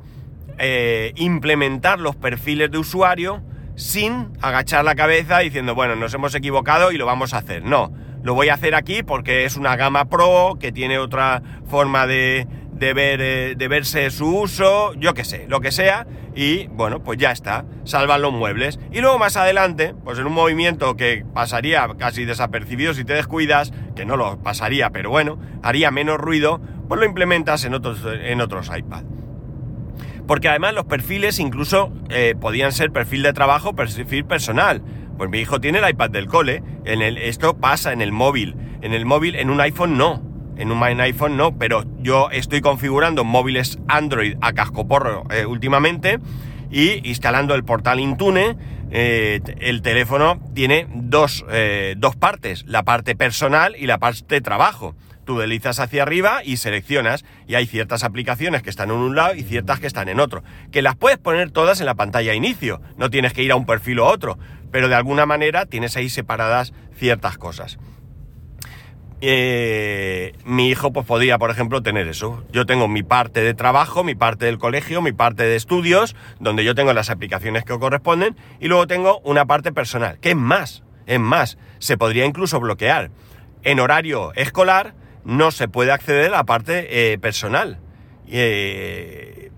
implementar 1.16 2.00
los 2.00 2.16
perfiles 2.16 2.70
de 2.70 2.78
usuario 2.78 3.42
sin 3.76 4.32
agachar 4.40 4.84
la 4.84 4.94
cabeza 4.94 5.38
diciendo, 5.38 5.74
bueno, 5.74 5.94
nos 5.94 6.12
hemos 6.14 6.34
equivocado 6.34 6.90
y 6.92 6.98
lo 6.98 7.06
vamos 7.06 7.34
a 7.34 7.38
hacer. 7.38 7.62
No, 7.64 7.92
lo 8.22 8.34
voy 8.34 8.48
a 8.48 8.54
hacer 8.54 8.74
aquí 8.74 9.02
porque 9.02 9.44
es 9.44 9.56
una 9.56 9.76
gama 9.76 10.06
pro 10.06 10.56
que 10.58 10.72
tiene 10.72 10.98
otra 10.98 11.42
forma 11.68 12.06
de, 12.06 12.48
de, 12.72 12.92
ver, 12.94 13.20
eh, 13.20 13.54
de 13.56 13.68
verse 13.68 14.10
su 14.10 14.34
uso, 14.34 14.94
yo 14.94 15.14
qué 15.14 15.24
sé, 15.24 15.46
lo 15.48 15.60
que 15.60 15.70
sea, 15.70 16.06
y 16.34 16.66
bueno, 16.68 17.02
pues 17.02 17.18
ya 17.18 17.30
está, 17.30 17.64
salvan 17.84 18.22
los 18.22 18.32
muebles. 18.32 18.78
Y 18.90 19.00
luego 19.00 19.18
más 19.18 19.36
adelante, 19.36 19.94
pues 20.04 20.18
en 20.18 20.26
un 20.26 20.32
movimiento 20.32 20.96
que 20.96 21.24
pasaría 21.34 21.86
casi 21.98 22.24
desapercibido 22.24 22.94
si 22.94 23.04
te 23.04 23.14
descuidas, 23.14 23.72
que 23.94 24.04
no 24.04 24.16
lo 24.16 24.38
pasaría, 24.42 24.90
pero 24.90 25.10
bueno, 25.10 25.38
haría 25.62 25.90
menos 25.90 26.18
ruido, 26.18 26.60
pues 26.88 26.98
lo 26.98 27.06
implementas 27.06 27.64
en 27.64 27.74
otros, 27.74 28.00
en 28.04 28.40
otros 28.40 28.70
iPad. 28.76 29.04
Porque 30.26 30.48
además 30.48 30.74
los 30.74 30.86
perfiles 30.86 31.38
incluso 31.38 31.92
eh, 32.08 32.34
podían 32.40 32.72
ser 32.72 32.90
perfil 32.90 33.22
de 33.22 33.32
trabajo, 33.32 33.74
perfil 33.74 34.24
personal. 34.24 34.82
Pues 35.16 35.30
mi 35.30 35.38
hijo 35.38 35.60
tiene 35.60 35.78
el 35.78 35.88
iPad 35.88 36.10
del 36.10 36.26
cole, 36.26 36.62
en 36.84 37.00
el, 37.00 37.16
esto 37.18 37.56
pasa 37.56 37.92
en 37.92 38.02
el 38.02 38.12
móvil. 38.12 38.56
En 38.82 38.92
el 38.92 39.06
móvil, 39.06 39.36
en 39.36 39.50
un 39.50 39.60
iPhone 39.60 39.96
no. 39.96 40.22
En 40.56 40.72
un 40.72 40.82
iPhone 40.82 41.36
no, 41.36 41.56
pero 41.58 41.84
yo 41.98 42.30
estoy 42.30 42.60
configurando 42.60 43.24
móviles 43.24 43.78
Android 43.88 44.36
a 44.40 44.52
cascoporro 44.52 45.24
eh, 45.30 45.46
últimamente 45.46 46.18
y 46.70 47.08
instalando 47.08 47.54
el 47.54 47.64
portal 47.64 48.00
Intune. 48.00 48.56
Eh, 48.90 49.40
el 49.60 49.82
teléfono 49.82 50.40
tiene 50.54 50.86
dos, 50.94 51.44
dos 51.96 52.16
partes, 52.16 52.64
la 52.66 52.84
parte 52.84 53.16
personal 53.16 53.74
y 53.76 53.86
la 53.86 53.98
parte 53.98 54.40
trabajo 54.40 54.94
tú 55.26 55.38
deslizas 55.38 55.78
hacia 55.78 56.04
arriba 56.04 56.42
y 56.42 56.56
seleccionas 56.56 57.26
y 57.46 57.56
hay 57.56 57.66
ciertas 57.66 58.04
aplicaciones 58.04 58.62
que 58.62 58.70
están 58.70 58.90
en 58.90 58.96
un 58.96 59.14
lado 59.14 59.34
y 59.34 59.42
ciertas 59.42 59.80
que 59.80 59.86
están 59.86 60.08
en 60.08 60.20
otro. 60.20 60.42
Que 60.72 60.80
las 60.80 60.96
puedes 60.96 61.18
poner 61.18 61.50
todas 61.50 61.80
en 61.80 61.86
la 61.86 61.94
pantalla 61.94 62.32
inicio, 62.32 62.80
no 62.96 63.10
tienes 63.10 63.34
que 63.34 63.42
ir 63.42 63.52
a 63.52 63.56
un 63.56 63.66
perfil 63.66 63.98
o 63.98 64.06
otro, 64.06 64.38
pero 64.70 64.88
de 64.88 64.94
alguna 64.94 65.26
manera 65.26 65.66
tienes 65.66 65.96
ahí 65.98 66.08
separadas 66.08 66.72
ciertas 66.94 67.36
cosas. 67.36 67.78
Eh, 69.20 70.34
mi 70.44 70.68
hijo 70.68 70.92
pues 70.92 71.06
podría, 71.06 71.38
por 71.38 71.50
ejemplo, 71.50 71.82
tener 71.82 72.06
eso. 72.06 72.44
Yo 72.52 72.66
tengo 72.66 72.86
mi 72.86 73.02
parte 73.02 73.40
de 73.40 73.54
trabajo, 73.54 74.04
mi 74.04 74.14
parte 74.14 74.44
del 74.46 74.58
colegio, 74.58 75.00
mi 75.00 75.12
parte 75.12 75.42
de 75.42 75.56
estudios, 75.56 76.14
donde 76.38 76.64
yo 76.64 76.74
tengo 76.74 76.92
las 76.92 77.10
aplicaciones 77.10 77.64
que 77.64 77.78
corresponden, 77.78 78.36
y 78.60 78.68
luego 78.68 78.86
tengo 78.86 79.20
una 79.20 79.46
parte 79.46 79.72
personal, 79.72 80.18
que 80.20 80.30
es 80.30 80.36
más, 80.36 80.82
es 81.06 81.18
más, 81.18 81.56
se 81.78 81.96
podría 81.96 82.26
incluso 82.26 82.60
bloquear. 82.60 83.10
En 83.62 83.80
horario 83.80 84.32
escolar 84.34 84.94
no 85.26 85.50
se 85.50 85.66
puede 85.66 85.90
acceder 85.90 86.28
a 86.28 86.38
la 86.38 86.44
parte 86.44 87.12
eh, 87.12 87.18
personal. 87.18 87.80
Eh, 88.28 89.50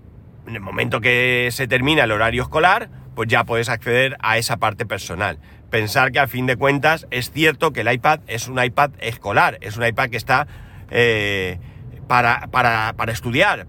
en 0.47 0.55
el 0.55 0.61
momento 0.61 0.99
que 0.99 1.49
se 1.51 1.67
termina 1.67 2.03
el 2.03 2.11
horario 2.11 2.41
escolar, 2.41 2.89
pues 3.15 3.29
ya 3.29 3.43
puedes 3.43 3.69
acceder 3.69 4.17
a 4.19 4.39
esa 4.39 4.57
parte 4.57 4.87
personal. 4.87 5.37
Pensar 5.69 6.11
que 6.11 6.19
al 6.19 6.27
fin 6.27 6.47
de 6.47 6.55
cuentas 6.55 7.05
es 7.11 7.31
cierto 7.31 7.71
que 7.71 7.81
el 7.81 7.93
iPad 7.93 8.21
es 8.25 8.47
un 8.47 8.61
iPad 8.61 8.91
escolar, 8.99 9.59
es 9.61 9.77
un 9.77 9.85
iPad 9.85 10.09
que 10.09 10.17
está 10.17 10.47
eh, 10.89 11.59
para, 12.07 12.47
para, 12.47 12.93
para, 12.97 13.11
estudiar. 13.11 13.67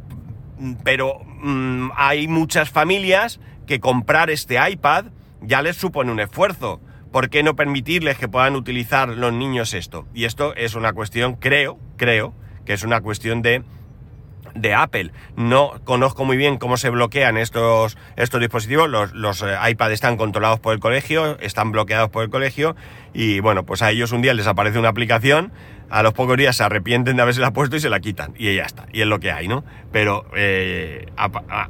Pero 0.82 1.20
mmm, 1.42 1.90
hay 1.96 2.28
muchas 2.28 2.70
familias 2.70 3.40
que 3.66 3.78
comprar 3.78 4.30
este 4.30 4.56
iPad 4.70 5.06
ya 5.42 5.60
les 5.60 5.76
supone 5.76 6.10
un 6.10 6.20
esfuerzo. 6.20 6.80
¿Por 7.12 7.28
qué 7.28 7.42
no 7.42 7.56
permitirles 7.56 8.16
que 8.16 8.28
puedan 8.28 8.56
utilizar 8.56 9.08
los 9.08 9.32
niños 9.32 9.74
esto? 9.74 10.06
Y 10.14 10.24
esto 10.24 10.54
es 10.54 10.76
una 10.76 10.92
cuestión, 10.92 11.34
creo, 11.34 11.78
creo, 12.00 12.32
que 12.64 12.72
es 12.72 12.82
una 12.82 13.02
cuestión 13.02 13.42
de 13.42 13.62
de 14.54 14.74
Apple. 14.74 15.12
No 15.36 15.74
conozco 15.84 16.24
muy 16.24 16.36
bien 16.36 16.58
cómo 16.58 16.76
se 16.76 16.90
bloquean 16.90 17.36
estos, 17.36 17.96
estos 18.16 18.40
dispositivos. 18.40 18.88
Los, 18.88 19.12
los 19.12 19.42
eh, 19.42 19.54
iPad 19.68 19.92
están 19.92 20.16
controlados 20.16 20.60
por 20.60 20.72
el 20.74 20.80
colegio, 20.80 21.38
están 21.40 21.72
bloqueados 21.72 22.10
por 22.10 22.24
el 22.24 22.30
colegio 22.30 22.74
y 23.12 23.40
bueno, 23.40 23.64
pues 23.64 23.82
a 23.82 23.90
ellos 23.90 24.12
un 24.12 24.22
día 24.22 24.34
les 24.34 24.46
aparece 24.46 24.78
una 24.78 24.88
aplicación, 24.88 25.52
a 25.90 26.02
los 26.02 26.14
pocos 26.14 26.36
días 26.36 26.56
se 26.56 26.64
arrepienten 26.64 27.16
de 27.16 27.22
haberse 27.22 27.40
la 27.40 27.52
puesto 27.52 27.76
y 27.76 27.80
se 27.80 27.90
la 27.90 28.00
quitan 28.00 28.34
y 28.36 28.54
ya 28.56 28.64
está. 28.64 28.86
Y 28.92 29.02
es 29.02 29.06
lo 29.06 29.20
que 29.20 29.30
hay, 29.30 29.46
¿no? 29.46 29.64
Pero 29.92 30.24
eh, 30.34 31.06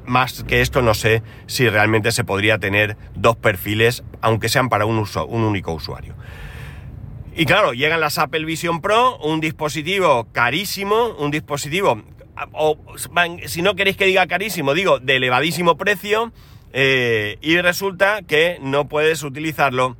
más 0.07 0.45
que 0.45 0.61
esto 0.61 0.81
no 0.81 0.95
sé 0.95 1.23
si 1.47 1.69
realmente 1.69 2.13
se 2.13 2.25
podría 2.25 2.59
tener 2.59 2.97
dos 3.15 3.37
perfiles, 3.37 4.05
aunque 4.21 4.49
sean 4.49 4.69
para 4.69 4.87
un, 4.87 4.99
uso, 4.99 5.27
un 5.27 5.43
único 5.43 5.73
usuario. 5.73 6.15
Y 7.41 7.47
claro, 7.47 7.73
llegan 7.73 8.01
las 8.01 8.19
Apple 8.19 8.45
Vision 8.45 8.83
Pro, 8.83 9.17
un 9.17 9.41
dispositivo 9.41 10.29
carísimo, 10.31 11.17
un 11.19 11.31
dispositivo 11.31 12.03
o 12.53 12.79
si 13.47 13.63
no 13.63 13.75
queréis 13.77 13.97
que 13.97 14.05
diga 14.05 14.27
carísimo, 14.27 14.75
digo 14.75 14.99
de 14.99 15.17
elevadísimo 15.17 15.79
precio, 15.79 16.35
eh, 16.75 17.39
y 17.41 17.59
resulta 17.63 18.21
que 18.21 18.59
no 18.61 18.89
puedes 18.89 19.23
utilizarlo 19.23 19.97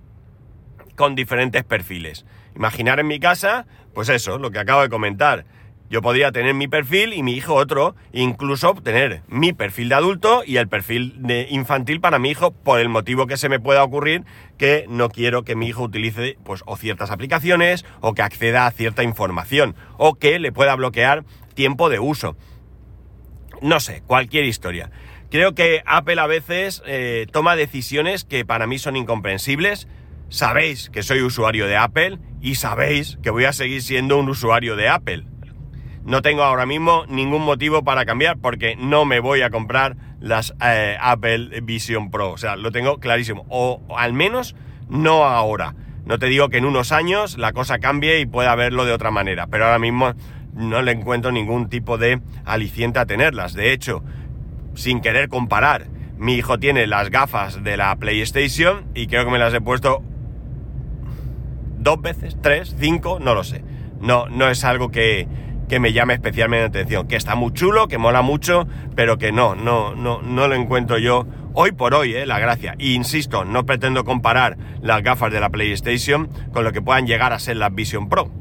con 0.97 1.15
diferentes 1.15 1.65
perfiles. 1.65 2.27
Imaginar 2.55 3.01
en 3.01 3.07
mi 3.07 3.19
casa, 3.19 3.67
pues 3.95 4.11
eso, 4.11 4.37
lo 4.37 4.51
que 4.51 4.59
acabo 4.59 4.83
de 4.83 4.91
comentar. 4.91 5.47
Yo 5.91 6.03
podría 6.03 6.31
tener 6.31 6.55
mi 6.55 6.69
perfil 6.69 7.13
y 7.13 7.25
mi 7.25 7.33
hijo 7.33 7.55
otro, 7.55 7.97
incluso 8.13 8.75
tener 8.75 9.23
mi 9.27 9.53
perfil 9.53 9.89
de 9.89 9.97
adulto 9.97 10.45
y 10.47 10.59
el 10.59 10.69
perfil 10.69 11.15
de 11.19 11.49
infantil 11.51 12.01
para 12.01 12.21
mi 12.21 12.31
hijo, 12.31 12.53
por 12.53 12.79
el 12.79 12.89
motivo 12.89 13.27
que 13.27 13.37
se 13.37 13.49
me 13.49 13.59
pueda 13.59 13.83
ocurrir 13.83 14.23
que 14.57 14.87
no 14.89 15.09
quiero 15.09 15.43
que 15.43 15.57
mi 15.57 15.67
hijo 15.67 15.83
utilice 15.83 16.39
pues 16.45 16.63
o 16.65 16.77
ciertas 16.77 17.11
aplicaciones 17.11 17.85
o 18.01 18.15
que 18.15 18.23
acceda 18.23 18.67
a 18.67 18.71
cierta 18.71 19.03
información 19.03 19.75
o 19.99 20.15
que 20.15 20.39
le 20.39 20.53
pueda 20.53 20.77
bloquear 20.77 21.25
tiempo 21.55 21.91
de 21.91 21.99
uso. 21.99 22.37
No 23.61 23.81
sé, 23.81 24.05
cualquier 24.07 24.45
historia. 24.45 24.93
Creo 25.29 25.57
que 25.57 25.83
Apple 25.87 26.21
a 26.21 26.29
veces 26.29 26.85
eh, 26.87 27.27
toma 27.33 27.57
decisiones 27.57 28.23
que 28.23 28.45
para 28.45 28.69
mí 28.69 28.79
son 28.79 28.95
incomprensibles. 28.95 29.89
Sabéis 30.29 30.89
que 30.89 31.03
soy 31.03 31.23
usuario 31.23 31.67
de 31.67 31.77
Apple 31.77 32.21
y 32.41 32.55
sabéis 32.55 33.19
que 33.25 33.31
voy 33.31 33.47
a 33.47 33.53
seguir 33.53 33.83
siendo 33.83 34.19
un 34.19 34.29
usuario 34.29 34.77
de 34.77 34.89
Apple. 34.89 35.27
No 36.11 36.23
tengo 36.23 36.43
ahora 36.43 36.67
mismo 36.67 37.05
ningún 37.07 37.45
motivo 37.45 37.85
para 37.85 38.05
cambiar 38.05 38.37
porque 38.37 38.75
no 38.75 39.05
me 39.05 39.21
voy 39.21 39.43
a 39.43 39.51
comprar 39.51 39.95
las 40.19 40.53
eh, 40.61 40.97
Apple 41.01 41.61
Vision 41.63 42.11
Pro. 42.11 42.33
O 42.33 42.37
sea, 42.37 42.57
lo 42.57 42.73
tengo 42.73 42.99
clarísimo. 42.99 43.47
O, 43.49 43.81
al 43.97 44.13
menos 44.13 44.57
no 44.89 45.25
ahora. 45.25 45.77
No 46.05 46.19
te 46.19 46.27
digo 46.27 46.49
que 46.49 46.57
en 46.57 46.65
unos 46.65 46.91
años 46.91 47.39
la 47.39 47.53
cosa 47.53 47.79
cambie 47.79 48.19
y 48.19 48.27
pueda 48.27 48.57
verlo 48.57 48.85
de 48.85 48.91
otra 48.91 49.13
manera, 49.13 49.47
pero 49.47 49.67
ahora 49.67 49.79
mismo 49.79 50.15
no 50.53 50.83
le 50.83 50.91
encuentro 50.91 51.31
ningún 51.31 51.69
tipo 51.69 51.97
de 51.97 52.21
aliciente 52.45 52.99
a 52.99 53.07
tenerlas. 53.07 53.55
De 53.55 53.73
hecho, 53.73 54.03
sin 54.75 55.03
querer 55.03 55.29
comparar, 55.29 55.87
mi 56.19 56.35
hijo 56.35 56.59
tiene 56.59 56.89
las 56.89 57.11
gafas 57.11 57.63
de 57.63 57.77
la 57.77 57.95
PlayStation 57.95 58.87
y 58.97 59.07
creo 59.07 59.25
que 59.27 59.31
me 59.31 59.39
las 59.39 59.55
he 59.55 59.61
puesto 59.61 60.03
dos 61.79 62.03
veces, 62.03 62.37
tres, 62.43 62.75
cinco, 62.81 63.21
no 63.21 63.33
lo 63.33 63.45
sé. 63.45 63.63
No, 64.01 64.29
no 64.29 64.49
es 64.49 64.65
algo 64.65 64.91
que, 64.91 65.29
que 65.71 65.79
me 65.79 65.93
llame 65.93 66.15
especialmente 66.15 66.63
la 66.63 66.67
atención. 66.67 67.07
Que 67.07 67.15
está 67.15 67.37
muy 67.37 67.53
chulo, 67.53 67.87
que 67.87 67.97
mola 67.97 68.23
mucho, 68.23 68.67
pero 68.97 69.19
que 69.19 69.31
no, 69.31 69.55
no, 69.55 69.95
no, 69.95 70.21
no 70.21 70.49
lo 70.49 70.55
encuentro 70.57 70.99
yo 70.99 71.27
hoy 71.55 71.71
por 71.71 71.95
hoy, 71.95 72.15
eh, 72.15 72.27
la 72.27 72.41
gracia. 72.41 72.75
Y 72.77 72.95
insisto, 72.95 73.45
no 73.45 73.65
pretendo 73.65 74.05
comparar 74.05 74.59
las 74.83 75.03
gafas 75.03 75.33
de 75.33 75.39
la 75.39 75.49
PlayStation 75.49 76.29
con 76.53 76.65
lo 76.65 76.73
que 76.73 76.83
puedan 76.83 77.07
llegar 77.07 77.33
a 77.33 77.39
ser 77.39 77.57
las 77.57 77.73
Vision 77.73 78.09
Pro. 78.09 78.33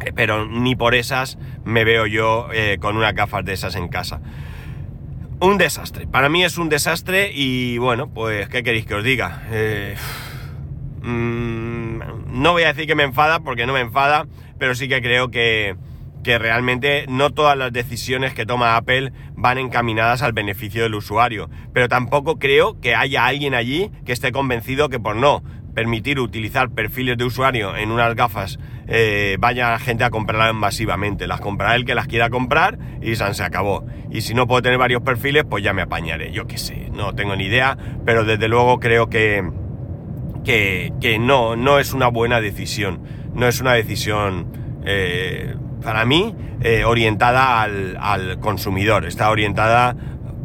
Eh, 0.00 0.12
pero 0.14 0.46
ni 0.46 0.76
por 0.76 0.94
esas 0.94 1.36
me 1.64 1.82
veo 1.82 2.06
yo 2.06 2.48
eh, 2.52 2.78
con 2.80 2.96
unas 2.96 3.12
gafas 3.14 3.44
de 3.44 3.54
esas 3.54 3.74
en 3.74 3.88
casa. 3.88 4.20
Un 5.40 5.58
desastre. 5.58 6.06
Para 6.06 6.28
mí 6.28 6.44
es 6.44 6.58
un 6.58 6.68
desastre 6.68 7.32
y 7.34 7.78
bueno, 7.78 8.08
pues 8.08 8.48
¿qué 8.48 8.62
queréis 8.62 8.86
que 8.86 8.94
os 8.94 9.02
diga? 9.02 9.42
Eh, 9.50 9.96
mmm, 11.02 11.98
no 12.40 12.52
voy 12.52 12.62
a 12.62 12.68
decir 12.68 12.86
que 12.86 12.94
me 12.94 13.02
enfada 13.02 13.40
porque 13.40 13.66
no 13.66 13.72
me 13.72 13.80
enfada, 13.80 14.26
pero 14.58 14.76
sí 14.76 14.88
que 14.88 15.00
creo 15.02 15.30
que, 15.30 15.76
que 16.28 16.38
realmente 16.38 17.06
no 17.08 17.30
todas 17.30 17.56
las 17.56 17.72
decisiones 17.72 18.34
que 18.34 18.44
toma 18.44 18.76
Apple 18.76 19.14
van 19.32 19.56
encaminadas 19.56 20.20
al 20.20 20.34
beneficio 20.34 20.82
del 20.82 20.94
usuario. 20.94 21.48
Pero 21.72 21.88
tampoco 21.88 22.38
creo 22.38 22.78
que 22.82 22.94
haya 22.94 23.24
alguien 23.24 23.54
allí 23.54 23.90
que 24.04 24.12
esté 24.12 24.30
convencido 24.30 24.90
que 24.90 25.00
por 25.00 25.16
no 25.16 25.42
permitir 25.74 26.20
utilizar 26.20 26.68
perfiles 26.68 27.16
de 27.16 27.24
usuario 27.24 27.74
en 27.74 27.90
unas 27.90 28.14
gafas 28.14 28.58
eh, 28.88 29.38
vaya 29.40 29.78
gente 29.78 30.04
a 30.04 30.10
comprarlas 30.10 30.54
masivamente. 30.54 31.26
Las 31.26 31.40
comprará 31.40 31.76
el 31.76 31.86
que 31.86 31.94
las 31.94 32.08
quiera 32.08 32.28
comprar 32.28 32.78
y 33.00 33.16
se 33.16 33.42
acabó. 33.42 33.86
Y 34.10 34.20
si 34.20 34.34
no 34.34 34.46
puedo 34.46 34.60
tener 34.60 34.76
varios 34.76 35.00
perfiles, 35.00 35.46
pues 35.48 35.64
ya 35.64 35.72
me 35.72 35.80
apañaré. 35.80 36.30
Yo 36.30 36.46
qué 36.46 36.58
sé, 36.58 36.90
no 36.92 37.14
tengo 37.14 37.36
ni 37.36 37.44
idea, 37.44 37.78
pero 38.04 38.24
desde 38.24 38.48
luego 38.48 38.80
creo 38.80 39.08
que, 39.08 39.50
que, 40.44 40.92
que 41.00 41.18
no, 41.18 41.56
no 41.56 41.78
es 41.78 41.94
una 41.94 42.08
buena 42.08 42.42
decisión. 42.42 43.00
No 43.32 43.48
es 43.48 43.62
una 43.62 43.72
decisión, 43.72 44.52
eh, 44.84 45.54
para 45.82 46.04
mí, 46.04 46.34
eh, 46.60 46.84
orientada 46.84 47.62
al, 47.62 47.96
al 48.00 48.40
consumidor. 48.40 49.06
Está 49.06 49.30
orientada 49.30 49.96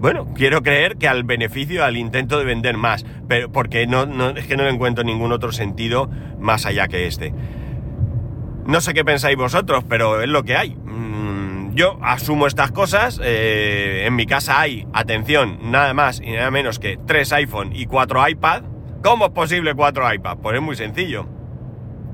bueno, 0.04 0.28
quiero 0.36 0.64
creer 0.64 0.98
que 0.98 1.08
al 1.08 1.24
beneficio, 1.24 1.86
al 1.86 1.96
intento 1.96 2.38
de 2.38 2.44
vender 2.44 2.76
más, 2.76 3.06
pero 3.30 3.50
porque 3.50 3.88
no, 3.88 4.04
es 4.32 4.46
que 4.46 4.58
no 4.58 4.68
encuentro 4.68 5.06
ningún 5.06 5.32
otro 5.32 5.54
sentido 5.54 6.10
más 6.42 6.66
allá 6.66 6.90
que 6.90 7.08
este. 7.08 7.34
No 8.66 8.82
sé 8.82 8.94
qué 8.94 9.06
pensáis 9.06 9.38
vosotros, 9.38 9.86
pero 9.88 10.22
es 10.22 10.28
lo 10.28 10.44
que 10.44 10.58
hay. 10.58 10.76
Mm, 10.76 11.76
yo 11.76 12.00
asumo 12.02 12.48
estas 12.48 12.74
cosas. 12.74 13.22
Eh, 13.24 14.04
en 14.06 14.14
mi 14.18 14.26
casa 14.26 14.60
hay, 14.60 14.86
atención, 14.92 15.72
nada 15.72 15.94
más 15.94 16.20
y 16.20 16.32
nada 16.32 16.52
menos 16.52 16.80
que 16.80 17.00
tres 17.08 17.32
iPhone 17.32 17.72
y 17.74 17.86
cuatro 17.86 18.28
iPad. 18.28 18.64
¿Cómo 19.02 19.28
es 19.28 19.32
posible 19.32 19.74
cuatro 19.74 20.14
iPad? 20.14 20.38
Pues 20.42 20.58
es 20.58 20.62
muy 20.62 20.76
sencillo. 20.76 21.30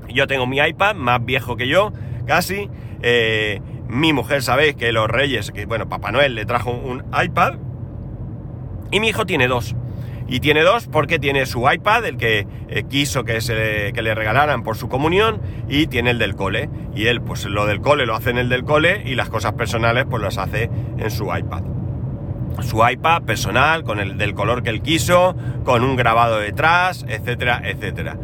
Yo 0.10 0.28
tengo 0.28 0.46
mi 0.46 0.60
iPad, 0.60 0.94
más 0.94 1.26
viejo 1.26 1.58
que 1.58 1.68
yo, 1.68 1.92
casi. 2.28 2.70
Eh, 3.02 3.62
mi 3.88 4.14
mujer, 4.14 4.44
sabéis 4.44 4.76
que 4.76 4.92
los 4.92 5.08
reyes, 5.08 5.52
bueno, 5.68 5.90
Papá 5.90 6.12
Noel 6.12 6.36
le 6.36 6.46
trajo 6.46 6.72
un 6.72 7.04
iPad. 7.12 7.56
Y 8.92 9.00
mi 9.00 9.10
hijo 9.10 9.26
tiene 9.26 9.48
dos. 9.48 9.76
Y 10.28 10.42
tiene 10.42 10.62
dos 10.62 10.88
porque 10.88 11.18
tiene 11.18 11.48
su 11.48 11.68
iPad, 11.70 12.06
el 12.06 12.18
que 12.18 12.46
eh, 12.68 12.84
quiso 12.88 13.24
que, 13.24 13.42
se, 13.42 13.92
que 13.94 14.02
le 14.04 14.14
regalaran 14.14 14.62
por 14.62 14.78
su 14.78 14.88
comunión, 14.88 15.42
y 15.68 15.88
tiene 15.88 16.12
el 16.12 16.20
del 16.20 16.36
cole. 16.36 16.70
Y 16.96 17.08
él, 17.08 17.22
pues 17.22 17.46
lo 17.46 17.66
del 17.66 17.82
cole 17.82 18.06
lo 18.06 18.16
hace 18.16 18.30
en 18.30 18.38
el 18.38 18.50
del 18.50 18.64
cole 18.64 19.02
y 19.06 19.16
las 19.16 19.30
cosas 19.30 19.54
personales, 19.54 20.06
pues 20.08 20.22
las 20.22 20.38
hace 20.38 20.70
en 20.98 21.10
su 21.10 21.36
iPad. 21.36 21.64
Su 22.62 22.88
iPad 22.88 23.24
personal, 23.24 23.84
con 23.84 24.00
el 24.00 24.18
del 24.18 24.36
color 24.36 24.62
que 24.62 24.70
él 24.70 24.82
quiso, 24.82 25.36
con 25.64 25.84
un 25.84 25.96
grabado 25.96 26.40
detrás, 26.40 27.06
etcétera, 27.08 27.62
etcétera. 27.64 28.18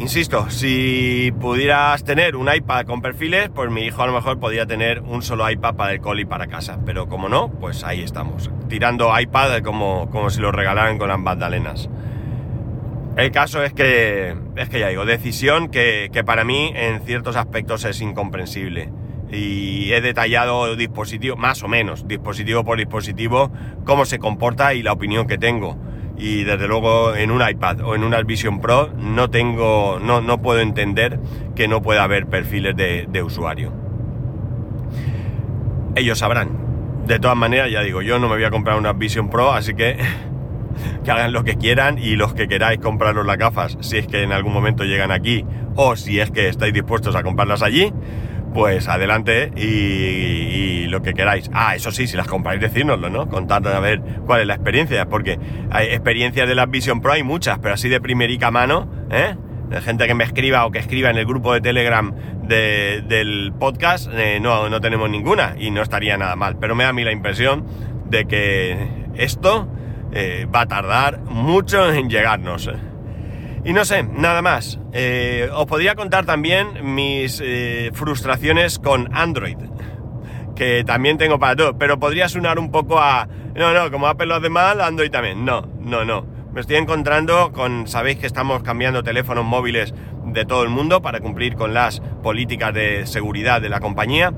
Insisto, 0.00 0.48
si 0.48 1.30
pudieras 1.40 2.04
tener 2.04 2.34
un 2.34 2.48
iPad 2.50 2.86
con 2.86 3.02
perfiles, 3.02 3.50
pues 3.54 3.70
mi 3.70 3.82
hijo 3.82 4.02
a 4.02 4.06
lo 4.06 4.14
mejor 4.14 4.40
podría 4.40 4.64
tener 4.64 5.02
un 5.02 5.20
solo 5.20 5.48
iPad 5.48 5.74
para 5.74 5.92
el 5.92 6.00
cole 6.00 6.22
y 6.22 6.24
para 6.24 6.46
casa. 6.46 6.78
Pero 6.86 7.06
como 7.06 7.28
no, 7.28 7.50
pues 7.50 7.84
ahí 7.84 8.00
estamos. 8.00 8.50
Tirando 8.70 9.12
iPad 9.20 9.60
como, 9.60 10.08
como 10.08 10.30
si 10.30 10.40
lo 10.40 10.52
regalaran 10.52 10.96
con 10.96 11.08
las 11.08 11.18
magdalenas. 11.18 11.90
El 13.18 13.30
caso 13.30 13.62
es 13.62 13.74
que, 13.74 14.34
es 14.56 14.70
que 14.70 14.80
ya 14.80 14.88
digo, 14.88 15.04
decisión 15.04 15.68
que, 15.68 16.08
que 16.10 16.24
para 16.24 16.44
mí 16.44 16.72
en 16.74 17.02
ciertos 17.02 17.36
aspectos 17.36 17.84
es 17.84 18.00
incomprensible. 18.00 18.90
Y 19.30 19.92
he 19.92 20.00
detallado 20.00 20.76
dispositivo, 20.76 21.36
más 21.36 21.62
o 21.62 21.68
menos, 21.68 22.08
dispositivo 22.08 22.64
por 22.64 22.78
dispositivo, 22.78 23.52
cómo 23.84 24.06
se 24.06 24.18
comporta 24.18 24.72
y 24.72 24.82
la 24.82 24.92
opinión 24.92 25.26
que 25.26 25.36
tengo 25.36 25.76
y 26.20 26.44
desde 26.44 26.68
luego 26.68 27.14
en 27.14 27.30
un 27.30 27.42
iPad 27.46 27.80
o 27.80 27.94
en 27.94 28.04
una 28.04 28.20
Vision 28.22 28.60
Pro 28.60 28.90
no 28.96 29.30
tengo, 29.30 29.98
no, 30.00 30.20
no 30.20 30.42
puedo 30.42 30.60
entender 30.60 31.18
que 31.56 31.66
no 31.66 31.80
pueda 31.80 32.04
haber 32.04 32.26
perfiles 32.26 32.76
de, 32.76 33.22
usuario. 33.22 33.72
Ellos 35.96 36.18
sabrán. 36.18 36.60
De 37.06 37.18
todas 37.18 37.36
maneras, 37.36 37.70
ya 37.70 37.80
digo, 37.80 38.02
yo 38.02 38.18
no 38.18 38.28
me 38.28 38.36
voy 38.36 38.44
a 38.44 38.50
comprar 38.50 38.76
una 38.78 38.92
Vision 38.92 39.30
Pro, 39.30 39.52
así 39.52 39.74
que 39.74 39.96
que 41.04 41.10
hagan 41.10 41.32
lo 41.32 41.42
que 41.42 41.56
quieran 41.56 41.98
y 41.98 42.16
los 42.16 42.34
que 42.34 42.46
queráis 42.46 42.78
compraros 42.80 43.26
las 43.26 43.38
gafas, 43.38 43.78
si 43.80 43.96
es 43.96 44.06
que 44.06 44.22
en 44.22 44.32
algún 44.32 44.52
momento 44.52 44.84
llegan 44.84 45.10
aquí 45.10 45.44
o 45.74 45.96
si 45.96 46.20
es 46.20 46.30
que 46.30 46.48
estáis 46.48 46.74
dispuestos 46.74 47.16
a 47.16 47.22
comprarlas 47.22 47.62
allí, 47.62 47.92
pues 48.52 48.88
adelante 48.88 49.50
y, 49.56 50.86
lo 50.88 51.02
que 51.02 51.14
queráis. 51.14 51.48
Ah, 51.54 51.76
eso 51.76 51.92
sí, 51.92 52.08
si 52.08 52.16
las 52.16 52.26
compráis, 52.26 52.60
decírnoslo, 52.60 53.10
¿no? 53.10 53.28
Contad 53.28 53.64
a 53.68 53.78
ver 53.78 54.00
cuál 54.26 54.40
es 54.40 54.46
la 54.48 54.54
experiencia, 54.54 55.06
porque 55.06 55.38
hay 55.70 55.86
experiencias 55.88 56.48
de 56.48 56.56
la 56.56 56.66
Vision 56.66 57.00
Pro, 57.00 57.12
hay 57.12 57.22
muchas, 57.22 57.60
pero 57.60 57.74
así 57.74 57.88
de 57.88 58.00
primerica 58.00 58.50
mano, 58.50 58.90
¿eh? 59.10 59.36
De 59.68 59.80
gente 59.80 60.08
que 60.08 60.14
me 60.14 60.24
escriba 60.24 60.66
o 60.66 60.72
que 60.72 60.80
escriba 60.80 61.10
en 61.10 61.16
el 61.16 61.26
grupo 61.26 61.54
de 61.54 61.60
Telegram 61.60 62.12
del 62.42 63.52
podcast, 63.56 64.10
eh, 64.12 64.40
no, 64.40 64.68
no 64.68 64.80
tenemos 64.80 65.08
ninguna 65.08 65.54
y 65.56 65.70
no 65.70 65.80
estaría 65.80 66.16
nada 66.16 66.34
mal. 66.34 66.56
Pero 66.58 66.74
me 66.74 66.82
da 66.82 66.90
a 66.90 66.92
mí 66.92 67.04
la 67.04 67.12
impresión 67.12 67.64
de 68.06 68.24
que 68.24 68.88
esto 69.14 69.68
eh, 70.12 70.48
va 70.52 70.62
a 70.62 70.66
tardar 70.66 71.20
mucho 71.20 71.92
en 71.92 72.10
llegarnos. 72.10 72.68
Y 73.64 73.72
no 73.72 73.84
sé, 73.84 74.02
nada 74.02 74.42
más. 74.42 74.78
Eh, 74.92 75.48
os 75.52 75.66
podría 75.66 75.94
contar 75.94 76.26
también 76.26 76.94
mis 76.94 77.42
frustraciones 77.92 78.78
con 78.78 79.08
Android, 79.14 79.58
que 80.56 80.84
también 80.84 81.18
tengo 81.18 81.38
para 81.38 81.56
todo, 81.56 81.78
pero 81.78 81.98
podría 81.98 82.28
sonar 82.28 82.58
un 82.58 82.70
poco 82.70 82.98
a... 82.98 83.28
No, 83.54 83.72
no, 83.72 83.90
como 83.90 84.06
Apple 84.06 84.26
lo 84.26 84.36
hace 84.36 84.48
mal, 84.48 84.80
Android 84.80 85.10
también. 85.10 85.44
No, 85.44 85.62
no, 85.80 86.04
no 86.04 86.40
me 86.52 86.60
estoy 86.60 86.76
encontrando 86.76 87.52
con, 87.52 87.86
sabéis 87.86 88.18
que 88.18 88.26
estamos 88.26 88.62
cambiando 88.62 89.02
teléfonos 89.02 89.44
móviles 89.44 89.94
de 90.26 90.44
todo 90.44 90.62
el 90.64 90.68
mundo 90.68 91.00
para 91.00 91.20
cumplir 91.20 91.54
con 91.54 91.74
las 91.74 92.00
políticas 92.22 92.74
de 92.74 93.06
seguridad 93.06 93.60
de 93.60 93.68
la 93.68 93.80
compañía. 93.80 94.32